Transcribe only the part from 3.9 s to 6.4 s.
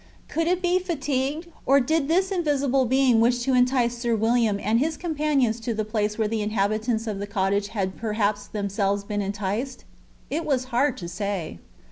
Sir William and his companions to the place where